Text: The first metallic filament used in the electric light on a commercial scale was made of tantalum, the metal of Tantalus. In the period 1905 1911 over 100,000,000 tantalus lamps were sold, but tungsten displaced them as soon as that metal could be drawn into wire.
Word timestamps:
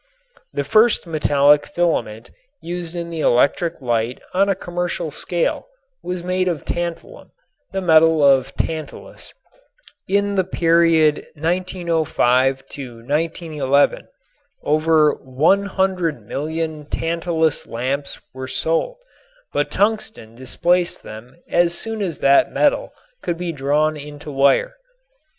The 0.51 0.63
first 0.63 1.05
metallic 1.05 1.67
filament 1.67 2.31
used 2.59 2.95
in 2.95 3.11
the 3.11 3.19
electric 3.19 3.83
light 3.83 4.19
on 4.33 4.49
a 4.49 4.55
commercial 4.55 5.11
scale 5.11 5.67
was 6.01 6.23
made 6.23 6.47
of 6.47 6.65
tantalum, 6.65 7.29
the 7.71 7.81
metal 7.81 8.23
of 8.25 8.55
Tantalus. 8.55 9.35
In 10.07 10.33
the 10.33 10.43
period 10.43 11.27
1905 11.35 12.63
1911 12.67 14.07
over 14.63 15.13
100,000,000 15.17 16.87
tantalus 16.89 17.67
lamps 17.67 18.19
were 18.33 18.47
sold, 18.47 18.97
but 19.53 19.69
tungsten 19.69 20.33
displaced 20.33 21.03
them 21.03 21.35
as 21.47 21.77
soon 21.77 22.01
as 22.01 22.17
that 22.17 22.51
metal 22.51 22.91
could 23.21 23.37
be 23.37 23.51
drawn 23.51 23.95
into 23.95 24.31
wire. 24.31 24.77